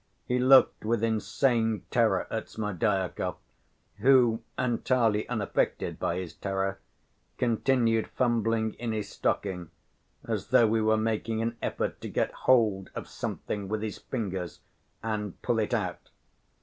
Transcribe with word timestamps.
He 0.25 0.39
looked 0.39 0.83
with 0.83 1.03
insane 1.03 1.85
terror 1.91 2.25
at 2.31 2.49
Smerdyakov, 2.49 3.35
who, 3.99 4.41
entirely 4.57 5.29
unaffected 5.29 5.99
by 5.99 6.15
his 6.15 6.33
terror, 6.33 6.79
continued 7.37 8.07
fumbling 8.07 8.73
in 8.79 8.93
his 8.93 9.09
stocking, 9.09 9.69
as 10.27 10.47
though 10.47 10.73
he 10.73 10.81
were 10.81 10.97
making 10.97 11.43
an 11.43 11.55
effort 11.61 12.01
to 12.01 12.09
get 12.09 12.31
hold 12.31 12.89
of 12.95 13.07
something 13.07 13.67
with 13.67 13.83
his 13.83 13.99
fingers 13.99 14.61
and 15.03 15.39
pull 15.43 15.59
it 15.59 15.71
out. 15.71 16.09